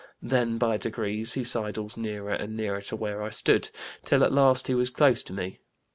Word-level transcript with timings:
Then 0.19 0.57
by 0.57 0.77
degrees 0.77 1.33
he 1.33 1.41
siddles 1.43 1.95
nearer 1.95 2.31
and 2.31 2.57
nearer 2.57 2.81
to 2.81 2.95
where 2.95 3.21
I 3.21 3.29
stood, 3.29 3.69
till 4.03 4.23
at 4.23 4.33
last 4.33 4.65
he 4.65 4.73
was 4.73 4.89
close 4.89 5.21
to 5.21 5.31
me. 5.33 5.59